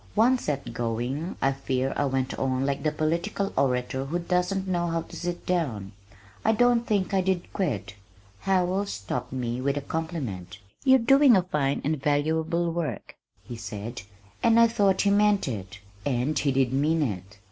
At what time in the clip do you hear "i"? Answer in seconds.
1.43-1.51, 1.95-2.05, 6.43-6.53, 7.13-7.21, 14.59-14.67